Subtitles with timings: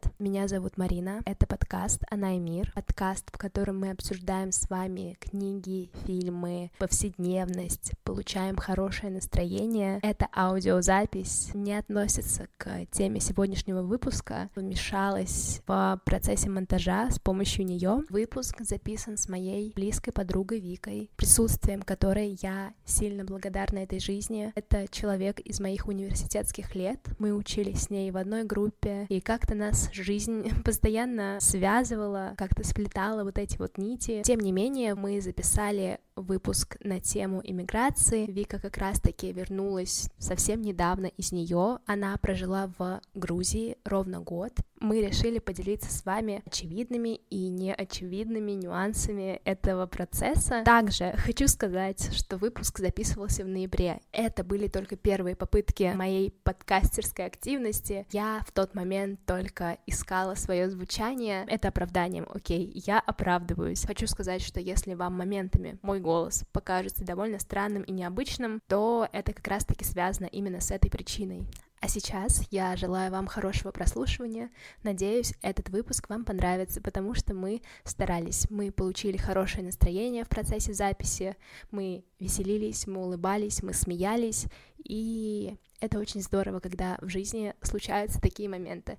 [0.00, 0.09] привет!
[0.20, 1.22] Меня зовут Марина.
[1.24, 7.92] Это подкаст «Она и мир», подкаст, в котором мы обсуждаем с вами книги, фильмы, повседневность,
[8.04, 9.98] получаем хорошее настроение.
[10.02, 18.04] Эта аудиозапись не относится к теме сегодняшнего выпуска, вмешалась в процессе монтажа с помощью нее.
[18.10, 24.52] Выпуск записан с моей близкой подругой Викой, присутствием которой я сильно благодарна этой жизни.
[24.54, 27.00] Это человек из моих университетских лет.
[27.18, 30.09] Мы учились с ней в одной группе, и как-то нас жизнь
[30.64, 34.22] постоянно связывала, как-то сплетала вот эти вот нити.
[34.24, 38.26] Тем не менее, мы записали выпуск на тему иммиграции.
[38.26, 41.78] Вика как раз-таки вернулась совсем недавно из нее.
[41.86, 44.52] Она прожила в Грузии ровно год.
[44.80, 50.62] Мы решили поделиться с вами очевидными и неочевидными нюансами этого процесса.
[50.64, 54.00] Также хочу сказать, что выпуск записывался в ноябре.
[54.10, 58.06] Это были только первые попытки моей подкастерской активности.
[58.10, 61.44] Я в тот момент только искала свое звучание.
[61.46, 63.84] Это оправданием, окей, я оправдываюсь.
[63.84, 69.08] Хочу сказать, что если вам моментами мой голос голос покажется довольно странным и необычным, то
[69.12, 71.46] это как раз-таки связано именно с этой причиной.
[71.80, 74.50] А сейчас я желаю вам хорошего прослушивания.
[74.82, 80.74] Надеюсь, этот выпуск вам понравится, потому что мы старались, мы получили хорошее настроение в процессе
[80.74, 81.36] записи,
[81.70, 84.46] мы веселились, мы улыбались, мы смеялись,
[84.84, 88.98] и это очень здорово, когда в жизни случаются такие моменты.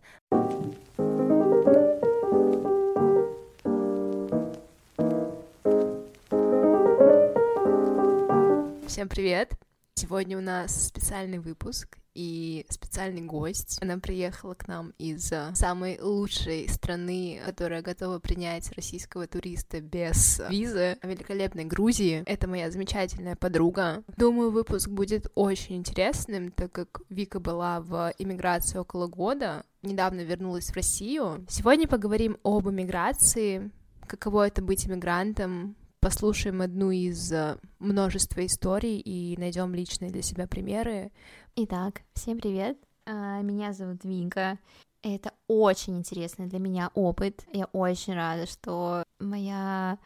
[8.91, 9.53] Всем привет!
[9.93, 13.79] Сегодня у нас специальный выпуск и специальный гость.
[13.81, 20.41] Она приехала к нам из э, самой лучшей страны, которая готова принять российского туриста без
[20.49, 22.23] визы, великолепной Грузии.
[22.25, 24.03] Это моя замечательная подруга.
[24.17, 30.69] Думаю, выпуск будет очень интересным, так как Вика была в иммиграции около года, недавно вернулась
[30.69, 31.45] в Россию.
[31.47, 33.71] Сегодня поговорим об иммиграции,
[34.05, 40.47] каково это быть иммигрантом, послушаем одну из э, множества историй и найдем личные для себя
[40.47, 41.11] примеры.
[41.55, 42.77] Итак, всем привет.
[43.05, 44.57] А, меня зовут Вика.
[45.03, 47.45] Это очень интересный для меня опыт.
[47.53, 49.99] Я очень рада, что моя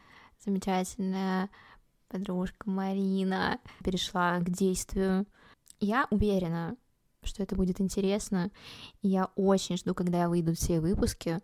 [0.43, 1.49] замечательная
[2.09, 5.25] подружка Марина перешла к действию.
[5.79, 6.75] Я уверена,
[7.23, 8.51] что это будет интересно,
[9.01, 11.39] я очень жду, когда выйдут все выпуски,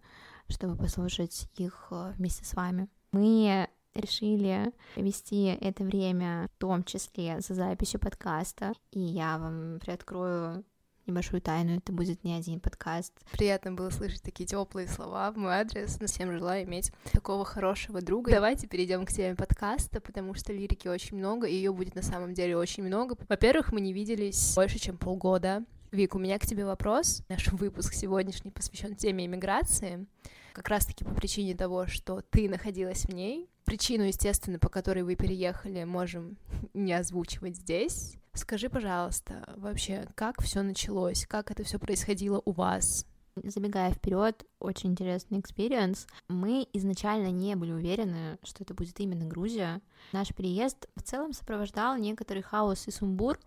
[0.50, 2.90] чтобы послушать их э, вместе с вами.
[3.14, 10.64] Мы решили провести это время в том числе за записью подкаста, и я вам приоткрою
[11.08, 13.14] небольшую тайну, это будет не один подкаст.
[13.32, 18.02] Приятно было слышать такие теплые слова в мой адрес, но всем желаю иметь такого хорошего
[18.02, 18.32] друга.
[18.32, 22.34] Давайте перейдем к теме подкаста, потому что лирики очень много, и ее будет на самом
[22.34, 23.18] деле очень много.
[23.28, 25.64] Во-первых, мы не виделись больше, чем полгода.
[25.92, 27.24] Вик, у меня к тебе вопрос.
[27.28, 30.08] Наш выпуск сегодняшний посвящен теме иммиграции,
[30.54, 35.16] как раз-таки по причине того, что ты находилась в ней, Причину, естественно, по которой вы
[35.16, 36.38] переехали, можем
[36.74, 38.18] не озвучивать здесь.
[38.34, 43.06] Скажи, пожалуйста, вообще, как все началось, как это все происходило у вас?
[43.36, 46.06] Забегая вперед, очень интересный experience.
[46.28, 49.82] Мы изначально не были уверены, что это будет именно Грузия.
[50.12, 53.40] Наш переезд в целом сопровождал некоторый хаос и сумбур,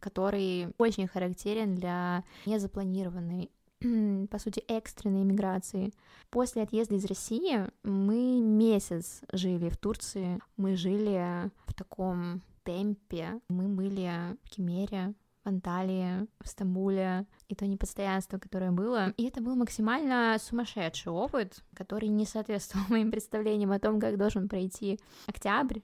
[0.00, 3.50] который очень характерен для незапланированной
[4.30, 5.92] по сути, экстренной иммиграции.
[6.30, 13.68] После отъезда из России мы месяц жили в Турции, мы жили в таком темпе, мы
[13.68, 15.14] были в Кемере,
[15.44, 19.12] в Анталии, в Стамбуле, и то непостоянство, которое было.
[19.16, 24.48] И это был максимально сумасшедший опыт, который не соответствовал моим представлениям о том, как должен
[24.48, 25.80] пройти октябрь.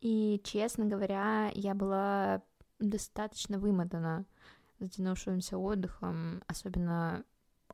[0.00, 2.42] И, честно говоря, я была
[2.80, 4.24] достаточно вымотана
[4.80, 7.24] затянувшимся отдыхом, особенно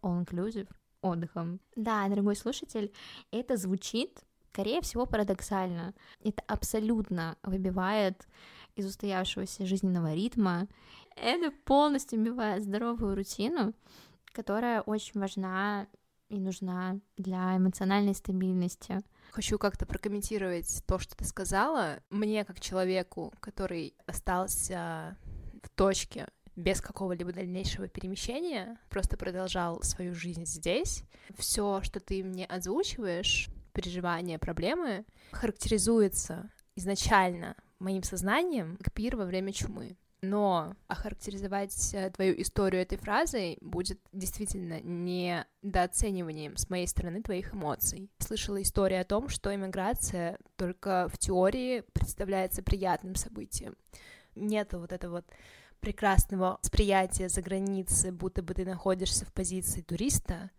[0.03, 0.69] all-inclusive
[1.01, 1.61] отдыхом.
[1.75, 2.93] Да, дорогой слушатель,
[3.31, 4.21] это звучит,
[4.53, 5.95] скорее всего, парадоксально.
[6.23, 8.27] Это абсолютно выбивает
[8.75, 10.69] из устоявшегося жизненного ритма.
[11.17, 13.73] Это полностью убивает здоровую рутину,
[14.33, 15.87] которая очень важна
[16.29, 19.01] и нужна для эмоциональной стабильности.
[19.31, 22.01] Хочу как-то прокомментировать то, что ты сказала.
[22.11, 25.17] Мне, как человеку, который остался
[25.63, 31.05] в точке без какого-либо дальнейшего перемещения, просто продолжал свою жизнь здесь.
[31.37, 39.53] Все, что ты мне озвучиваешь, переживания, проблемы, характеризуется изначально моим сознанием как пир во время
[39.53, 39.97] чумы.
[40.23, 48.11] Но охарактеризовать э, твою историю этой фразой будет действительно недооцениванием с моей стороны твоих эмоций.
[48.19, 53.77] Слышала историю о том, что иммиграция только в теории представляется приятным событием.
[54.35, 55.27] Нет вот этого вот
[55.81, 60.51] прекрасного восприятия за границей, будто бы ты находишься в позиции туриста.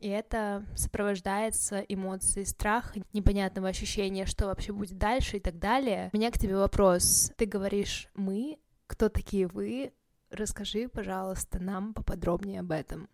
[0.00, 6.10] и это сопровождается эмоцией страха, непонятного ощущения, что вообще будет дальше и так далее.
[6.12, 7.32] У меня к тебе вопрос.
[7.36, 9.92] Ты говоришь «мы», кто такие вы?
[10.30, 13.08] Расскажи, пожалуйста, нам поподробнее об этом.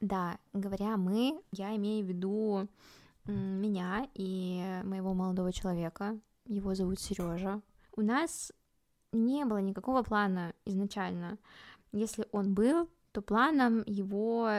[0.00, 2.68] Да, говоря мы, я имею в виду
[3.24, 6.18] меня и моего молодого человека.
[6.44, 7.60] Его зовут Сережа.
[7.96, 8.52] У нас
[9.16, 11.38] не было никакого плана изначально.
[11.92, 14.50] Если он был, то планом его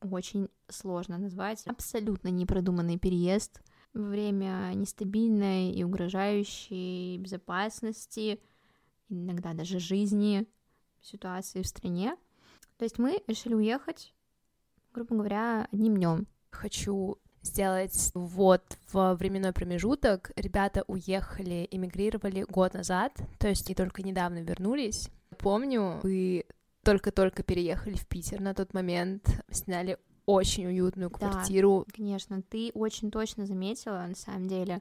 [0.00, 1.66] очень сложно назвать.
[1.66, 3.62] Абсолютно непродуманный переезд
[3.94, 8.40] во время нестабильной и угрожающей безопасности,
[9.08, 10.46] иногда даже жизни
[11.02, 12.16] ситуации в стране.
[12.78, 14.14] То есть мы решили уехать,
[14.92, 16.26] грубо говоря, одним днем.
[16.50, 18.62] Хочу сделать вот
[18.92, 20.32] в временной промежуток.
[20.36, 25.08] Ребята уехали, эмигрировали год назад, то есть не только недавно вернулись.
[25.38, 26.44] Помню, вы
[26.84, 31.84] только-только переехали в Питер на тот момент, сняли очень уютную квартиру.
[31.86, 34.80] Да, конечно, ты очень точно заметила, на самом деле.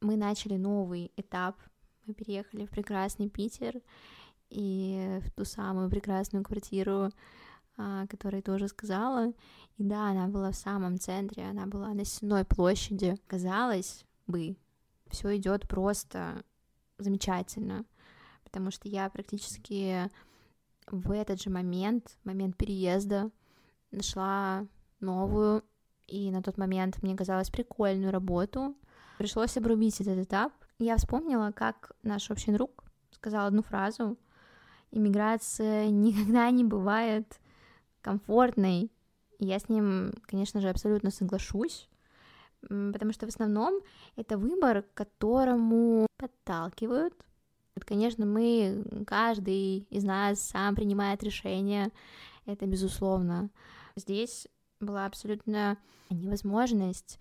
[0.00, 1.56] Мы начали новый этап,
[2.06, 3.80] мы переехали в прекрасный Питер
[4.48, 7.10] и в ту самую прекрасную квартиру,
[7.76, 9.28] а, которую тоже сказала.
[9.76, 13.16] И да, она была в самом центре, она была на Сенной площади.
[13.26, 14.56] Казалось бы,
[15.10, 16.44] все идет просто
[16.98, 17.84] замечательно,
[18.44, 20.10] потому что я практически
[20.86, 23.30] в этот же момент, момент переезда,
[23.90, 24.66] нашла
[25.00, 25.64] новую
[26.06, 28.76] и на тот момент мне казалось прикольную работу.
[29.18, 30.52] Пришлось обрубить этот этап.
[30.78, 34.18] Я вспомнила, как наш общий друг сказал одну фразу.
[34.90, 37.39] Иммиграция никогда не бывает
[38.02, 38.90] комфортной.
[39.38, 41.88] Я с ним, конечно же, абсолютно соглашусь,
[42.62, 43.80] потому что в основном
[44.16, 47.14] это выбор, к которому подталкивают.
[47.86, 51.90] Конечно, мы, каждый из нас сам принимает решение,
[52.44, 53.48] это безусловно.
[53.96, 54.46] Здесь
[54.80, 55.78] была абсолютно
[56.10, 57.18] невозможность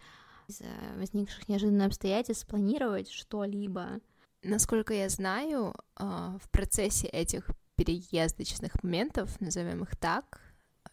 [0.48, 0.62] из
[0.98, 4.02] возникших неожиданных обстоятельств планировать что-либо.
[4.44, 10.42] Насколько я знаю, а, в процессе этих переездочных моментов, назовем их так,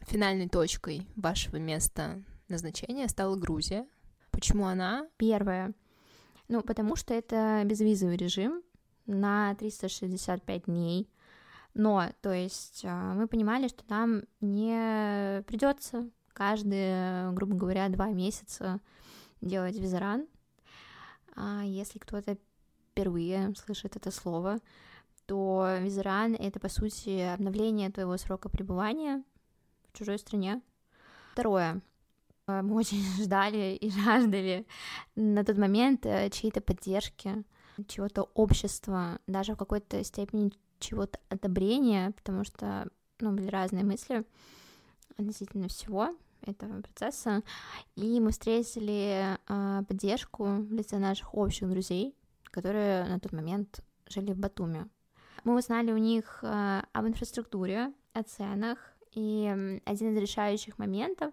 [0.07, 3.87] финальной точкой вашего места назначения стала Грузия.
[4.31, 5.07] Почему она?
[5.17, 5.75] Первое.
[6.49, 8.63] Ну, потому что это безвизовый режим
[9.07, 11.11] на 365 дней.
[11.75, 18.81] Но, то есть, а, мы понимали, что нам не придется каждые, грубо говоря, два месяца
[19.41, 20.27] делать визаран.
[21.35, 22.39] А если кто-то
[22.91, 24.59] впервые слышит это слово,
[25.27, 29.23] то визаран— это, по сути, обновление твоего срока пребывания
[29.97, 30.61] в чужой стране.
[31.33, 31.81] Второе.
[32.47, 34.67] Мы очень ждали и жаждали
[35.15, 37.45] на тот момент э, чьей-то поддержки,
[37.89, 42.89] чего-то общества, даже в какой-то степени чего-то одобрения, потому что,
[43.21, 44.25] ну, были разные мысли
[45.17, 47.43] относительно всего этого процесса,
[47.97, 52.15] и мы встретили э, поддержку в лице наших общих друзей,
[52.45, 54.89] которые на тот момент жили в Батуме.
[55.45, 61.33] Мы узнали у них э, об инфраструктуре, о ценах, и один из решающих моментов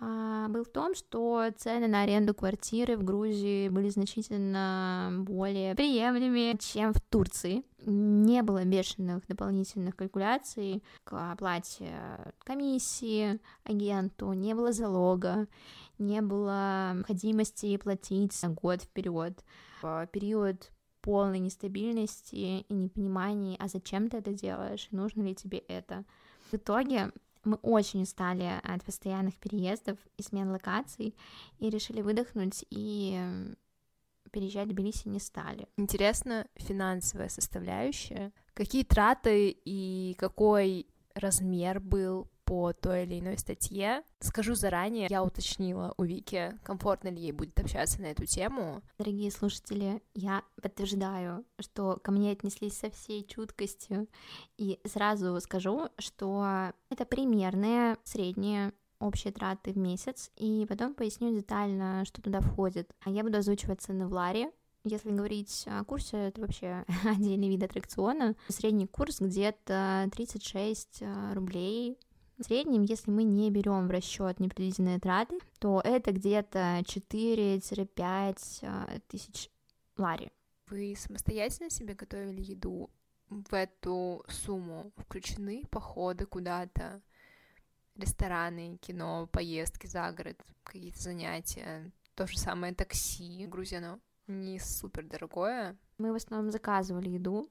[0.00, 6.56] а, был в том, что цены на аренду квартиры в Грузии были значительно более приемлемыми,
[6.58, 7.62] чем в Турции.
[7.86, 11.92] Не было бешеных дополнительных калькуляций к оплате
[12.40, 15.46] комиссии агенту, не было залога,
[15.98, 19.44] не было необходимости платить на год вперед.
[19.80, 26.04] В период полной нестабильности и непонимания, а зачем ты это делаешь, нужно ли тебе это.
[26.54, 27.10] В итоге
[27.42, 31.16] мы очень устали от постоянных переездов и смен локаций
[31.58, 33.20] и решили выдохнуть и
[34.30, 35.66] переезжать в Тбилиси не стали.
[35.76, 38.30] Интересно, финансовая составляющая.
[38.54, 44.02] Какие траты и какой размер был по той или иной статье.
[44.20, 48.82] Скажу заранее, я уточнила у Вики, комфортно ли ей будет общаться на эту тему.
[48.98, 54.08] Дорогие слушатели, я подтверждаю, что ко мне отнеслись со всей чуткостью,
[54.56, 62.04] и сразу скажу, что это примерные средние общие траты в месяц, и потом поясню детально,
[62.04, 62.90] что туда входит.
[63.04, 64.50] Я буду озвучивать цены в Ларе,
[64.86, 68.36] если говорить о курсе, это вообще отдельный вид аттракциона.
[68.48, 71.98] Средний курс где-то 36 рублей
[72.38, 78.98] в среднем, если мы не берем в расчет непредвиденные траты, то это где-то 4-5 а,
[79.08, 79.50] тысяч
[79.96, 80.32] лари.
[80.68, 82.90] Вы самостоятельно себе готовили еду?
[83.28, 87.00] В эту сумму включены походы куда-то,
[87.96, 93.46] рестораны, кино, поездки за город, какие-то занятия, то же самое такси.
[93.46, 95.76] Грузия, оно не супер дорогое.
[95.98, 97.48] Мы в основном заказывали еду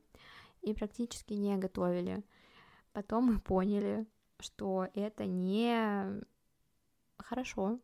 [0.61, 2.23] и практически не готовили.
[2.91, 4.05] Потом мы поняли,
[4.39, 6.21] что это не
[7.17, 7.79] хорошо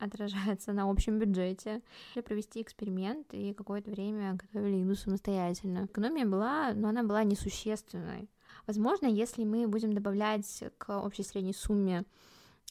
[0.00, 1.82] отражается на общем бюджете.
[2.14, 5.84] Или провести эксперимент и какое-то время готовили еду самостоятельно.
[5.84, 8.28] Экономия была, но она была несущественной.
[8.66, 12.04] Возможно, если мы будем добавлять к общей средней сумме,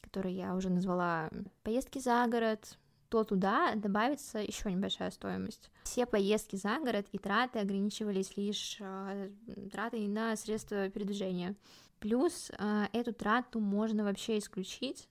[0.02, 1.30] которую я уже назвала,
[1.62, 5.70] поездки за город, то туда добавится еще небольшая стоимость.
[5.82, 9.30] Все поездки за город и траты ограничивались лишь э,
[9.72, 11.56] тратой на средства передвижения.
[12.00, 15.08] Плюс э, эту трату можно вообще исключить,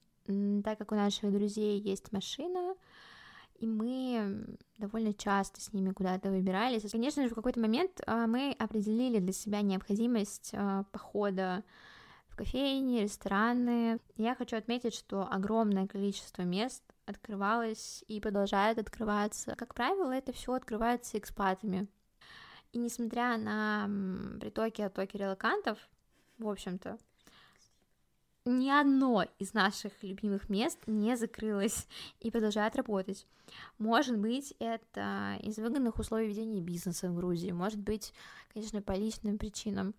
[0.63, 2.75] так как у наших друзей есть машина,
[3.59, 6.89] и мы довольно часто с ними куда-то выбирались.
[6.91, 11.63] Конечно же, в какой-то момент э, мы определили для себя необходимость э, похода
[12.29, 13.99] в кофейни, рестораны.
[14.15, 19.55] Я хочу отметить, что огромное количество мест открывалось и продолжает открываться.
[19.55, 21.87] Как правило, это все открывается экспатами.
[22.71, 23.89] И несмотря на
[24.39, 25.77] притоки оттоки релакантов,
[26.39, 26.97] в общем-то,
[28.45, 31.87] ни одно из наших любимых мест не закрылось
[32.19, 33.27] и продолжает работать.
[33.77, 38.13] Может быть, это из выгодных условий ведения бизнеса в Грузии, может быть,
[38.53, 39.93] конечно, по личным причинам,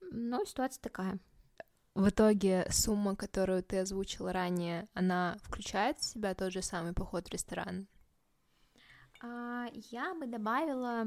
[0.00, 1.18] но ситуация такая.
[1.94, 7.28] В итоге сумма, которую ты озвучила ранее, она включает в себя тот же самый поход
[7.28, 7.86] в ресторан?
[9.22, 11.06] А, я бы добавила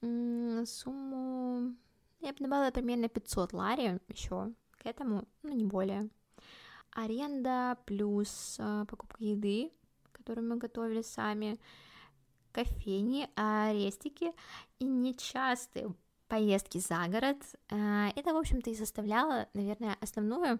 [0.00, 1.74] сумму,
[2.20, 6.08] я бы добавила примерно 500 лари еще к этому, ну не более.
[6.92, 9.70] Аренда плюс а, покупка еды,
[10.12, 11.58] которую мы готовили сами,
[12.52, 14.32] кофейни, арестики
[14.78, 15.94] и нечастые
[16.26, 17.36] поездки за город.
[17.70, 20.58] А, это, в общем-то, и составляло, наверное, основную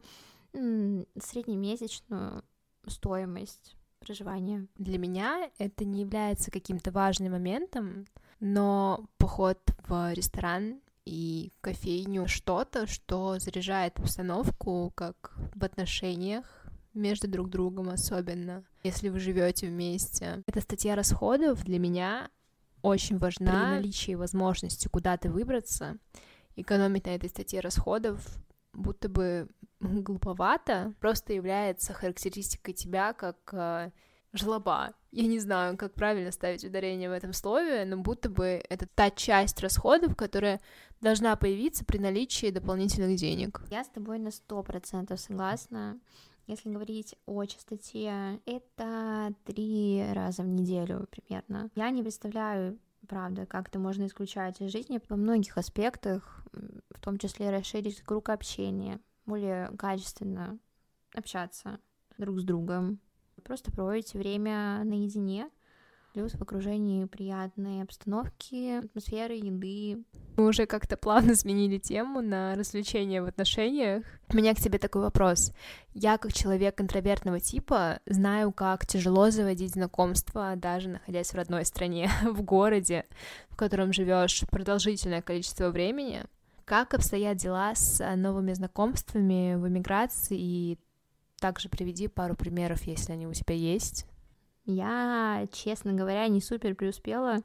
[0.53, 2.45] среднемесячную
[2.87, 4.67] стоимость проживания.
[4.77, 8.07] Для меня это не является каким-то важным моментом,
[8.41, 9.59] но поход
[9.89, 18.65] в ресторан и кофейню что-то, что заряжает обстановку как в отношениях между друг другом особенно,
[18.83, 20.43] если вы живете вместе.
[20.47, 22.29] Эта статья расходов для меня
[22.83, 25.97] очень важна при наличии возможности куда-то выбраться,
[26.57, 28.21] экономить на этой статье расходов
[28.77, 29.49] будто бы
[29.81, 33.91] глуповато, просто является характеристикой тебя как э,
[34.33, 34.95] жлоба.
[35.13, 39.11] Я не знаю, как правильно ставить ударение в этом слове, но будто бы это та
[39.11, 40.61] часть расходов, которая
[41.01, 43.63] должна появиться при наличии дополнительных денег.
[43.71, 45.99] Я с тобой на сто процентов согласна.
[46.47, 51.71] Если говорить о частоте, это три раза в неделю примерно.
[51.75, 52.79] Я не представляю,
[53.09, 58.29] правда, как это можно исключать из жизни во многих аспектах, в том числе расширить круг
[58.29, 60.59] общения, более качественно
[61.15, 61.81] общаться
[62.17, 63.01] друг с другом,
[63.43, 65.49] просто проводите время наедине,
[66.17, 70.03] плюс в окружении приятной обстановки, атмосферы, еды.
[70.39, 74.03] Мы уже как-то плавно сменили тему на развлечения в отношениях.
[74.31, 75.53] У меня к тебе такой вопрос.
[75.93, 82.11] Я, как человек интровертного типа, знаю, как тяжело заводить знакомства, даже находясь в родной стране,
[82.25, 83.05] в городе,
[83.51, 86.25] в котором живешь продолжительное количество времени.
[86.65, 90.79] Как обстоят дела с новыми знакомствами в эмиграции и
[91.39, 94.07] также приведи пару примеров, если они у тебя есть.
[94.65, 97.37] Я, честно говоря, не супер преуспела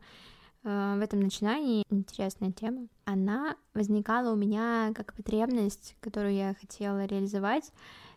[0.63, 1.83] э, в этом начинании.
[1.89, 2.87] Интересная тема.
[3.05, 7.71] Она возникала у меня как потребность, которую я хотела реализовать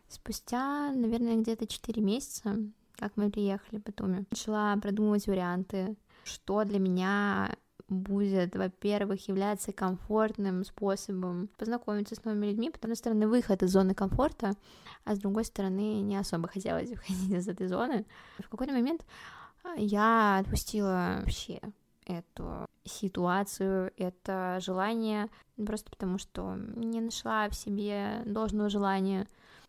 [0.08, 2.56] спустя, наверное, где-то 4 месяца,
[2.96, 4.26] как мы приехали в Батуми.
[4.30, 7.56] Начала продумывать варианты, что для меня
[7.94, 13.70] будет, во-первых, являться комфортным способом познакомиться с новыми людьми, потому с одной стороны, выход из
[13.70, 14.54] зоны комфорта,
[15.04, 18.04] а с другой стороны, не особо хотелось выходить из этой зоны.
[18.38, 19.04] В какой-то момент
[19.62, 21.60] а, я отпустила вообще
[22.06, 29.26] эту ситуацию, это желание, просто потому что не нашла в себе должного желания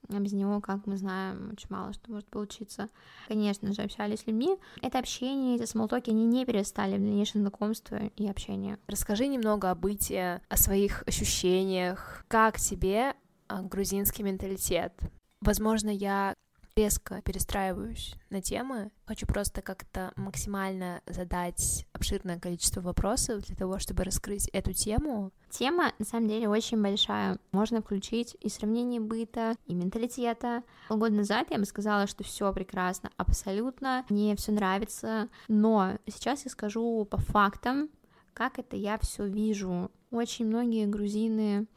[0.10, 2.90] а без него, как мы знаем, очень мало что может получиться.
[3.28, 4.58] Конечно же, общались с людьми.
[4.82, 8.78] Это общение, эти смолтоки, они не перестали в дальнейшем знакомство и общение.
[8.88, 12.26] Расскажи немного о бытии, о своих ощущениях.
[12.28, 13.14] Как тебе
[13.48, 14.94] а, грузинский менталитет?
[15.42, 16.34] Возможно, я
[16.76, 18.92] резко перестраиваюсь на темы.
[19.06, 25.32] Хочу просто как-то максимально задать обширное количество вопросов для того, чтобы раскрыть эту тему.
[25.50, 27.40] Тема, на самом деле, очень большая.
[27.54, 30.64] Можно включить и сравнение быта, и менталитета.
[30.90, 36.52] Полгода назад я бы сказала, что все прекрасно, абсолютно, мне все нравится, но сейчас я
[36.52, 37.90] скажу по фактам,
[38.34, 39.90] как это я все вижу.
[40.12, 41.68] Очень многие грузины,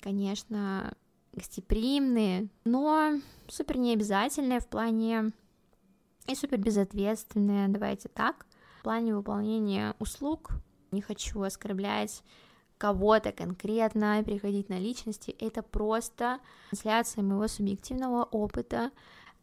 [0.00, 0.94] конечно,
[1.34, 5.32] гостеприимные, но супер необязательные в плане
[6.26, 8.46] и супер безответственные, давайте так,
[8.80, 10.50] в плане выполнения услуг.
[10.90, 12.22] Не хочу оскорблять
[12.78, 15.34] кого-то конкретно, переходить на личности.
[15.38, 16.38] Это просто
[16.70, 18.90] трансляция моего субъективного опыта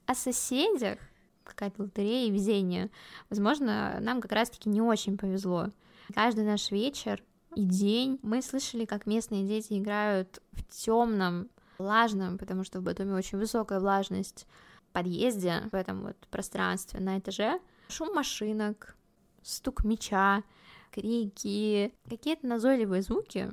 [0.06, 1.00] о соседях,
[1.44, 2.90] какая-то лотерея и везение.
[3.30, 5.70] Возможно, нам как раз-таки не очень повезло.
[6.14, 7.24] Каждый наш вечер
[7.56, 11.50] и день мы слышали, как местные дети играют в темном,
[11.82, 14.48] влажном, потому что в Батуми очень высокая влажность,
[14.92, 17.60] подъезде, в этом вот пространстве на этаже,
[17.90, 18.96] шум машинок,
[19.42, 20.44] стук меча,
[20.92, 23.52] крики, какие-то назойливые звуки,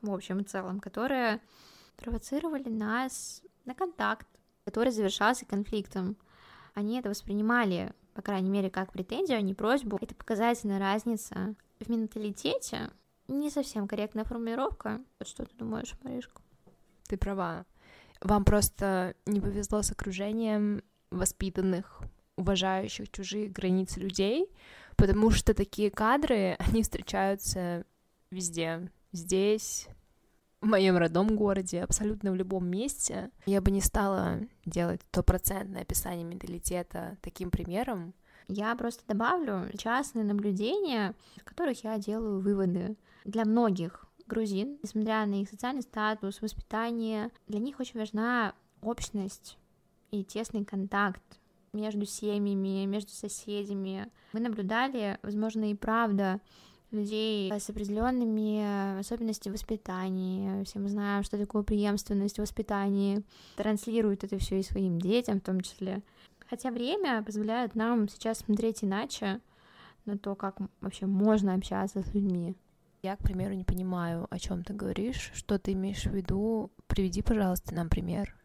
[0.00, 1.40] в общем и целом, которые
[1.96, 4.26] провоцировали нас на контакт,
[4.64, 6.16] который завершался конфликтом.
[6.74, 9.98] Они это воспринимали, по крайней мере, как претензию, а не просьбу.
[10.00, 12.90] Это показательная разница в менталитете.
[13.28, 15.00] Не совсем корректная формулировка.
[15.18, 16.42] Вот что ты думаешь, Маришка?
[17.08, 17.66] Ты права.
[18.20, 22.02] Вам просто не повезло с окружением воспитанных,
[22.36, 24.46] уважающих чужие границы людей,
[24.96, 27.84] потому что такие кадры, они встречаются
[28.30, 28.90] везде.
[29.12, 29.88] Здесь,
[30.60, 33.30] в моем родном городе, абсолютно в любом месте.
[33.46, 38.14] Я бы не стала делать стопроцентное описание менталитета таким примером.
[38.48, 42.96] Я просто добавлю частные наблюдения, в которых я делаю выводы.
[43.24, 49.58] Для многих грузин, несмотря на их социальный статус, воспитание, для них очень важна общность
[50.10, 51.22] и тесный контакт
[51.72, 54.08] между семьями, между соседями.
[54.32, 56.40] Мы наблюдали, возможно, и правда,
[56.90, 60.64] людей с определенными особенностями воспитания.
[60.64, 63.22] Все мы знаем, что такое преемственность в воспитании.
[63.56, 66.02] Транслируют это все и своим детям в том числе.
[66.48, 69.40] Хотя время позволяет нам сейчас смотреть иначе
[70.04, 72.54] на то, как вообще можно общаться с людьми.
[73.02, 76.70] Я, к примеру, не понимаю, о чем ты говоришь, что ты имеешь в виду.
[76.86, 78.36] Приведи, пожалуйста, нам пример.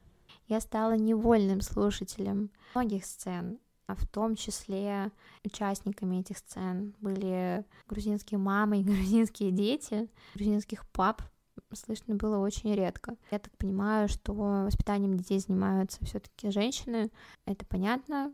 [0.47, 5.11] Я стала невольным слушателем многих сцен, а в том числе
[5.43, 11.21] участниками этих сцен были грузинские мамы и грузинские дети, грузинских пап,
[11.73, 13.15] слышно было очень редко.
[13.29, 17.12] Я так понимаю, что воспитанием детей занимаются все-таки женщины.
[17.45, 18.34] Это понятно,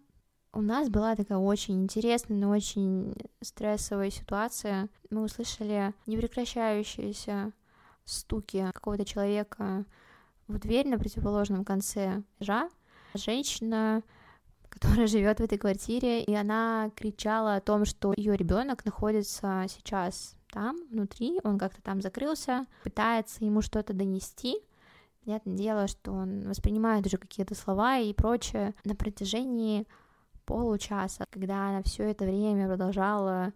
[0.53, 4.87] у нас была такая очень интересная, но очень стрессовая ситуация.
[5.09, 7.51] Мы услышали непрекращающиеся
[8.05, 9.85] стуки какого-то человека
[10.47, 12.69] в дверь на противоположном конце этажа.
[13.15, 14.03] Женщина,
[14.69, 20.35] которая живет в этой квартире, и она кричала о том, что ее ребенок находится сейчас
[20.51, 24.57] там, внутри, он как-то там закрылся, пытается ему что-то донести.
[25.25, 28.75] Понятное дело, что он воспринимает уже какие-то слова и прочее.
[28.83, 29.87] На протяжении
[30.45, 33.53] получаса, когда она все это время продолжала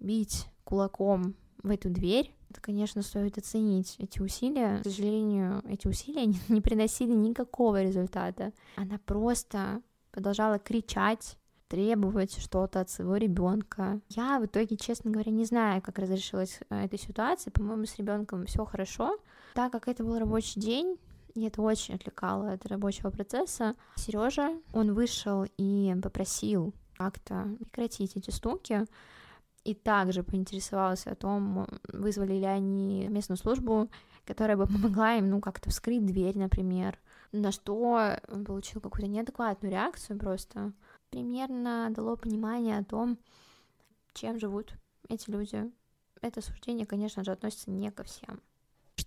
[0.00, 4.80] бить кулаком в эту дверь, это, конечно, стоит оценить эти усилия.
[4.80, 8.52] К сожалению, эти усилия не, приносили никакого результата.
[8.76, 14.00] Она просто продолжала кричать, требовать что-то от своего ребенка.
[14.10, 17.50] Я в итоге, честно говоря, не знаю, как разрешилась э, эта ситуация.
[17.50, 19.18] По-моему, с ребенком все хорошо.
[19.54, 20.98] Так как это был рабочий день,
[21.34, 23.74] и это очень отвлекало от рабочего процесса.
[23.96, 28.86] Сережа, он вышел и попросил как-то прекратить эти стуки,
[29.64, 33.88] и также поинтересовался о том, вызвали ли они местную службу,
[34.24, 36.98] которая бы помогла им, ну, как-то вскрыть дверь, например,
[37.30, 40.72] на что он получил какую-то неадекватную реакцию просто.
[41.10, 43.18] Примерно дало понимание о том,
[44.14, 44.74] чем живут
[45.08, 45.70] эти люди.
[46.20, 48.40] Это суждение, конечно же, относится не ко всем.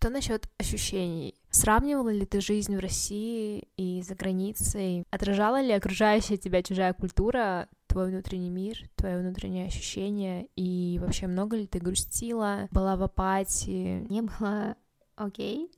[0.05, 1.33] Что насчет ощущений?
[1.49, 5.03] Сравнивала ли ты жизнь в России и за границей?
[5.09, 10.47] Отражала ли окружающая тебя чужая культура твой внутренний мир, твое внутреннее ощущение?
[10.55, 14.05] И вообще много ли ты грустила, была в апатии?
[14.07, 14.77] Не было
[15.15, 15.71] окей.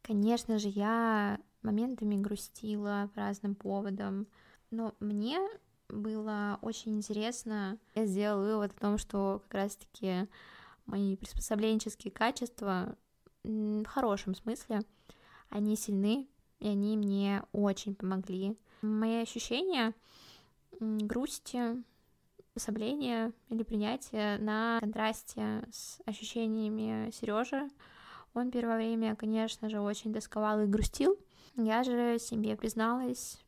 [0.00, 4.26] Конечно же, я моментами грустила по разным поводам,
[4.70, 5.38] но мне
[5.90, 7.76] было очень интересно.
[7.94, 10.26] Я сделала вывод о том, что как раз-таки
[10.86, 12.96] мои приспособленческие качества
[13.48, 14.82] в хорошем смысле,
[15.48, 16.28] они сильны,
[16.60, 18.56] и они мне очень помогли.
[18.82, 19.94] Мои ощущения
[20.80, 21.82] грусти,
[22.54, 27.68] расслабления или принятия на контрасте с ощущениями Сережи.
[28.34, 31.18] Он первое время, конечно же, очень тосковал и грустил.
[31.56, 33.38] Я же себе призналась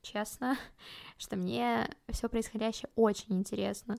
[0.00, 0.56] честно,
[1.18, 3.98] что мне все происходящее очень интересно.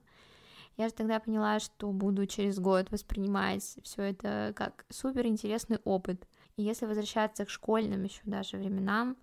[0.77, 6.27] Я же тогда поняла, что буду через год воспринимать все это как супер интересный опыт.
[6.57, 9.17] И если возвращаться к школьным еще даже временам,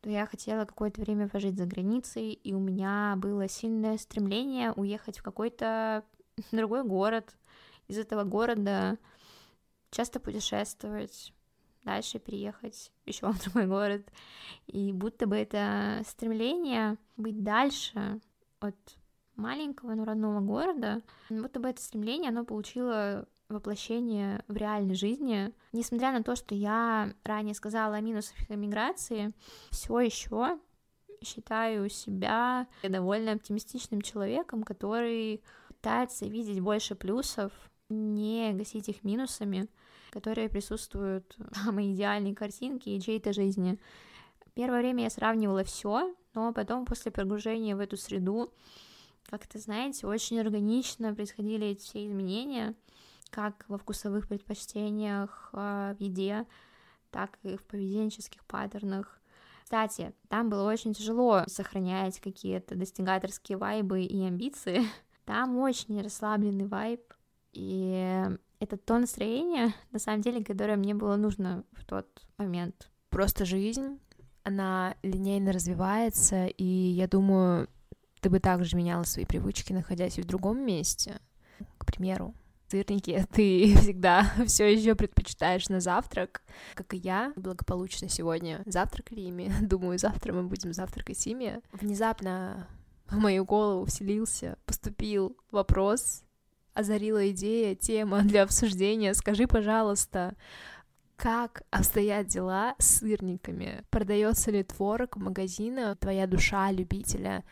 [0.00, 5.18] то я хотела какое-то время пожить за границей, и у меня было сильное стремление уехать
[5.18, 6.04] в какой-то
[6.52, 7.36] другой город,
[7.88, 8.98] из этого города
[9.90, 11.32] часто путешествовать,
[11.84, 14.02] дальше переехать еще в другой город.
[14.66, 18.20] И будто бы это стремление быть дальше
[18.60, 18.76] от
[19.42, 25.52] маленького, но родного города, будто бы это стремление, оно получило воплощение в реальной жизни.
[25.72, 29.32] Несмотря на то, что я ранее сказала о минусах эмиграции,
[29.70, 30.58] все еще
[31.22, 37.52] считаю себя довольно оптимистичным человеком, который пытается видеть больше плюсов,
[37.88, 39.68] не гасить их минусами,
[40.10, 43.78] которые присутствуют в моей идеальной картинке и чьей-то жизни.
[44.54, 48.52] Первое время я сравнивала все, но потом после погружения в эту среду,
[49.32, 52.74] как-то, знаете, очень органично происходили эти все изменения,
[53.30, 56.46] как во вкусовых предпочтениях, а, в еде,
[57.10, 59.18] так и в поведенческих паттернах.
[59.64, 64.82] Кстати, там было очень тяжело сохранять какие-то достигаторские вайбы и амбиции.
[65.24, 67.00] Там очень расслабленный вайб,
[67.52, 72.90] и это то настроение, на самом деле, которое мне было нужно в тот момент.
[73.08, 73.98] Просто жизнь,
[74.42, 77.68] она линейно развивается, и я думаю,
[78.22, 81.20] ты бы также меняла свои привычки, находясь в другом месте.
[81.78, 82.34] К примеру,
[82.68, 86.42] сырники ты всегда все еще предпочитаешь на завтрак,
[86.74, 87.32] как и я.
[87.36, 89.52] Благополучно сегодня завтракали ими.
[89.60, 91.60] Думаю, завтра мы будем завтракать ими.
[91.72, 92.68] Внезапно
[93.10, 96.22] в мою голову вселился, поступил вопрос,
[96.74, 99.14] озарила идея, тема для обсуждения.
[99.14, 100.36] Скажи, пожалуйста,
[101.16, 103.82] как обстоят дела с сырниками?
[103.90, 105.98] Продается ли творог в магазинах?
[105.98, 107.42] Твоя душа любителя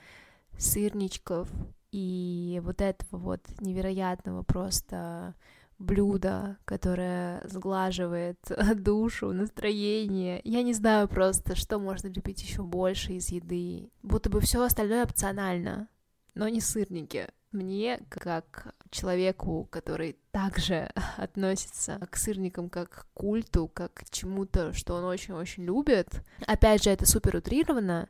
[0.61, 1.49] сырничков
[1.91, 5.35] и вот этого вот невероятного просто
[5.79, 8.39] блюда, которое сглаживает
[8.77, 10.41] душу, настроение.
[10.45, 13.91] Я не знаю просто, что можно любить еще больше из еды.
[14.03, 15.89] Будто бы все остальное опционально,
[16.35, 17.29] но не сырники.
[17.51, 24.95] Мне, как человеку, который также относится к сырникам как к культу, как к чему-то, что
[24.95, 28.09] он очень-очень любит, опять же, это супер утрировано,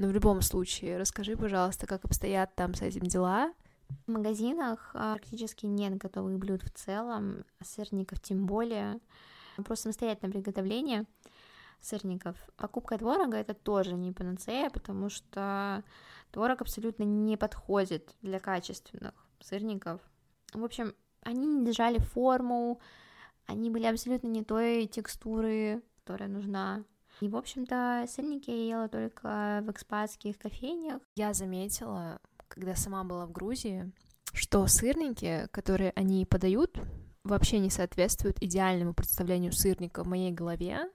[0.00, 3.52] но в любом случае, расскажи, пожалуйста, как обстоят там с этим дела.
[4.06, 8.98] В магазинах а, практически нет готовых блюд в целом, сырников тем более.
[9.56, 11.04] Просто самостоятельное приготовление
[11.82, 12.38] сырников.
[12.56, 15.84] Покупка творога это тоже не панацея, потому что
[16.30, 20.00] творог абсолютно не подходит для качественных сырников.
[20.54, 22.80] В общем, они не держали форму,
[23.44, 26.84] они были абсолютно не той текстуры, которая нужна
[27.20, 31.02] и, в общем-то, сырники я ела только в экспатских кофейнях.
[31.16, 33.92] Я заметила, когда сама была в Грузии,
[34.32, 36.80] что сырники, которые они подают,
[37.22, 40.90] вообще не соответствуют идеальному представлению сырника в моей голове.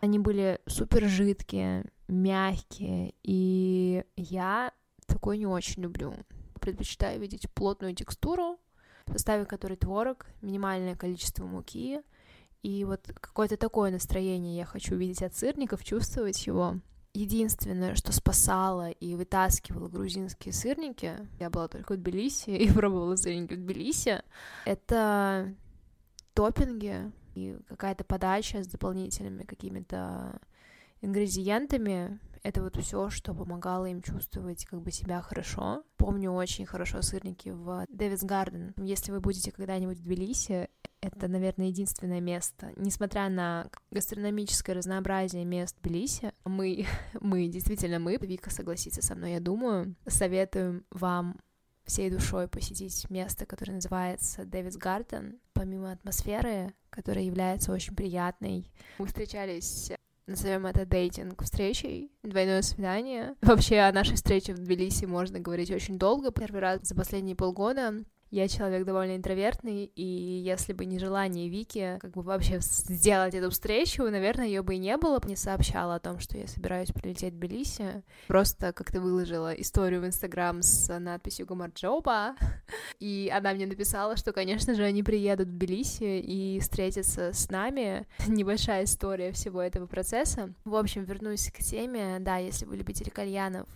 [0.00, 4.72] Они были супер жидкие, мягкие, и я
[5.06, 6.14] такой не очень люблю.
[6.60, 8.58] Предпочитаю видеть плотную текстуру,
[9.06, 12.02] в составе которой творог, минимальное количество муки—
[12.66, 16.80] и вот какое-то такое настроение я хочу видеть от сырников, чувствовать его.
[17.14, 23.54] Единственное, что спасало и вытаскивало грузинские сырники, я была только в Тбилиси и пробовала сырники
[23.54, 24.20] в Тбилиси,
[24.64, 25.54] это
[26.34, 30.40] топпинги и какая-то подача с дополнительными какими-то
[31.02, 32.18] ингредиентами.
[32.46, 35.82] Это вот все, что помогало им чувствовать как бы себя хорошо.
[35.96, 38.72] Помню очень хорошо сырники в Дэвис Гарден.
[38.76, 40.68] Если вы будете когда-нибудь в Тбилиси,
[41.00, 42.70] это, наверное, единственное место.
[42.76, 46.86] Несмотря на гастрономическое разнообразие мест Тбилиси, мы,
[47.20, 51.40] мы, действительно мы, Вика согласится со мной, я думаю, советуем вам
[51.84, 55.40] всей душой посетить место, которое называется Дэвис Гарден.
[55.52, 59.90] Помимо атмосферы, которая является очень приятной, мы встречались
[60.26, 63.34] назовем это дейтинг встречей, двойное свидание.
[63.42, 66.30] Вообще о нашей встрече в Тбилиси можно говорить очень долго.
[66.30, 67.94] Первый раз за последние полгода
[68.30, 73.50] я человек довольно интровертный, и если бы не желание Вики как бы вообще сделать эту
[73.50, 75.20] встречу, наверное, ее бы и не было.
[75.26, 78.02] Не сообщала о том, что я собираюсь прилететь в Тбилиси.
[78.28, 82.36] Просто как-то выложила историю в Инстаграм с надписью Гамарджоба,
[83.00, 88.06] и она мне написала, что, конечно же, они приедут в Тбилиси и встретятся с нами.
[88.26, 90.52] Небольшая история всего этого процесса.
[90.64, 92.18] В общем, вернусь к теме.
[92.20, 93.68] Да, если вы любите кальянов,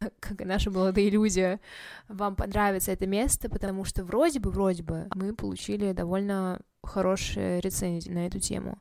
[0.20, 1.60] как и наша молодая иллюзия,
[2.08, 8.10] вам понравится это место, потому что вроде бы, вроде бы мы получили довольно хорошие рецензии
[8.10, 8.78] на эту тему.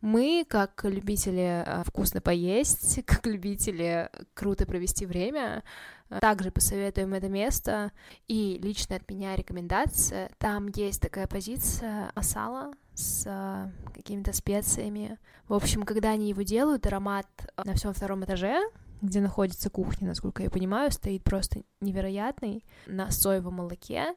[0.00, 5.62] Мы, как любители э, вкусно поесть, как любители круто провести время,
[6.20, 7.92] также посоветуем это место.
[8.26, 10.30] И лично от меня рекомендация.
[10.38, 15.18] Там есть такая позиция масала с э, какими-то специями.
[15.48, 17.26] В общем, когда они его делают, аромат
[17.62, 18.60] на всем втором этаже,
[19.00, 24.14] где находится кухня, насколько я понимаю, стоит просто невероятный на соевом молоке.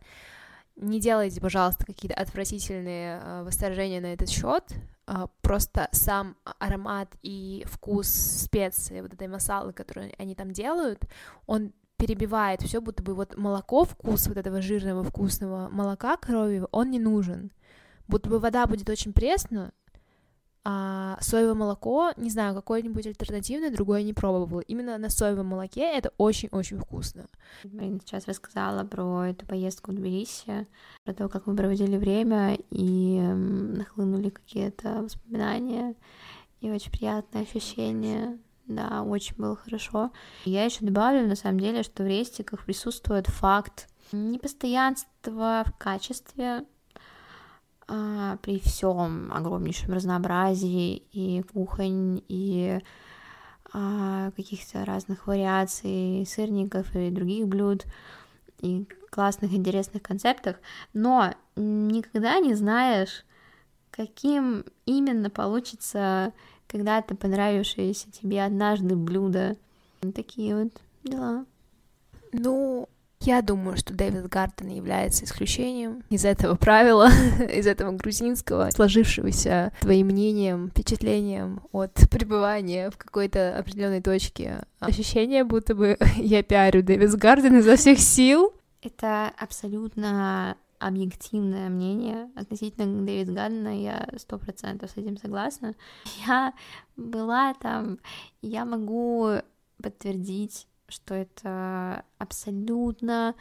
[0.76, 4.63] Не делайте, пожалуйста, какие-то отвратительные э, восторжения на этот счет.
[5.08, 11.04] Э, просто сам аромат и вкус специи, вот этой масалы, которую они там делают,
[11.46, 16.89] он перебивает все, будто бы вот молоко, вкус вот этого жирного вкусного молока коровьего, он
[16.89, 17.52] не нужен.
[18.08, 19.72] Будто бы вода будет очень пресна,
[20.65, 24.62] А соевое молоко, не знаю, какое-нибудь альтернативное, другое не пробовала.
[24.62, 27.26] Именно на соевом молоке это очень-очень вкусно.
[27.65, 30.67] Марина сейчас рассказала про эту поездку в Тбилиси,
[31.04, 35.95] про то, как мы проводили время, и нахлынули какие-то воспоминания
[36.62, 38.39] и очень приятные ощущения.
[38.65, 40.12] Да, очень было хорошо.
[40.45, 46.63] Я еще добавлю, на самом деле, что в рестиках присутствует факт непостоянства в качестве,
[47.88, 52.80] а, при всем огромнейшем разнообразии и кухонь, и
[53.74, 57.86] а, каких-то разных вариаций сырников и других блюд,
[58.62, 60.58] и классных, интересных концептах,
[60.93, 63.26] но никогда не знаешь,
[63.91, 66.34] каким именно получится
[66.67, 69.56] когда-то понравившееся тебе однажды блюдо.
[70.15, 71.46] Такие вот дела.
[72.32, 72.89] Ну,
[73.25, 77.07] я думаю, что Дэвид Гартен является исключением из этого правила,
[77.53, 84.63] из этого грузинского, сложившегося твоим мнением, впечатлением от пребывания в какой-то определенной точке.
[84.79, 88.53] Ощущение, будто бы я пиарю Дэвид Гартен изо всех сил.
[88.81, 95.75] Это абсолютно объективное мнение относительно Дэвид Гардена, я сто процентов с этим согласна.
[96.27, 96.53] Я
[96.97, 97.99] была там,
[98.41, 99.38] я могу
[99.81, 103.36] подтвердить что это абсолютно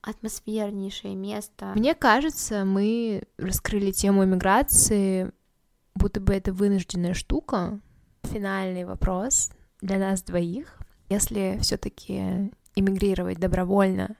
[0.00, 1.72] атмосфернейшее место.
[1.74, 5.32] Мне кажется, мы раскрыли тему иммиграции,
[5.94, 7.80] будто бы это вынужденная штука.
[8.22, 10.78] Финальный вопрос для нас двоих.
[11.08, 14.16] Если все-таки иммигрировать добровольно,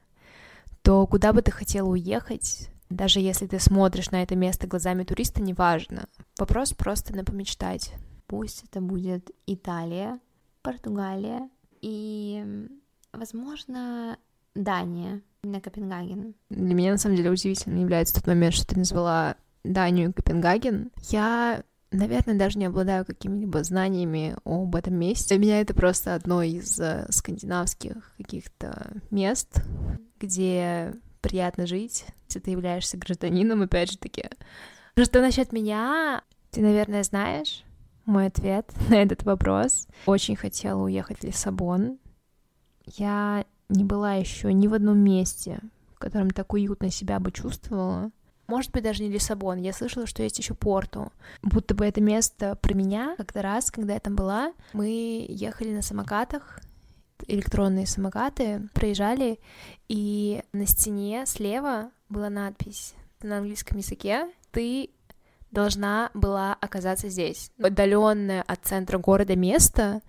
[0.83, 2.69] то куда бы ты хотела уехать?
[2.91, 6.07] Даже если ты смотришь на это место глазами туриста, неважно.
[6.39, 7.93] Вопрос просто на помечтать.
[8.27, 10.21] Пусть это будет Италия,
[10.63, 11.49] Португалия,
[11.81, 12.69] и,
[13.13, 14.19] возможно,
[14.55, 16.35] Дания, именно Копенгаген.
[16.51, 20.91] Для меня, на самом деле, удивительным является тот момент, что ты назвала Данию Копенгаген.
[21.11, 25.35] Я наверное, даже не обладаю какими-либо знаниями об этом месте.
[25.35, 29.63] Для меня это просто одно из э, скандинавских каких-то мест,
[30.21, 34.25] где приятно жить, если ты являешься гражданином, опять же таки.
[35.01, 37.65] Что насчет меня, ты, наверное, знаешь,
[38.07, 39.87] мой ответ на этот вопрос.
[40.07, 41.99] Очень хотела уехать в Лиссабон.
[42.85, 45.61] Я не была еще ни в одном месте,
[45.95, 48.11] в котором так уютно себя бы чувствовала.
[48.47, 49.59] Может быть, даже не Лиссабон.
[49.59, 51.13] Я слышала, что есть еще Порту.
[51.43, 53.17] Будто бы это место про меня.
[53.17, 56.61] Как-то раз, когда я там была, мы ехали на самокатах,
[57.27, 59.41] электронные самокаты, проезжали,
[59.89, 64.91] и на стене слева была надпись на английском языке «Ты
[65.57, 67.51] должна была оказаться здесь.
[67.59, 70.03] Отдаленное от центра города место.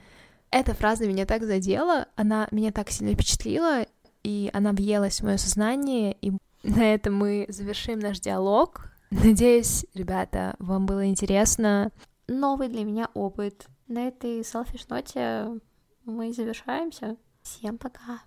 [0.52, 3.86] Эта фраза меня так задела, она меня так сильно впечатлила,
[4.24, 6.34] и она въелась в мое сознание, и
[6.64, 8.92] на этом мы завершим наш диалог.
[9.10, 11.92] Надеюсь, ребята, вам было интересно.
[12.28, 13.68] Новый для меня опыт.
[13.88, 15.62] На этой селфиш-ноте
[16.04, 17.16] мы завершаемся.
[17.42, 18.22] Всем пока.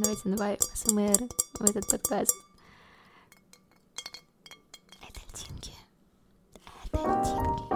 [0.00, 1.28] Давайте добавим СМР
[1.60, 2.47] в этот подкаст.
[6.92, 7.67] 太轻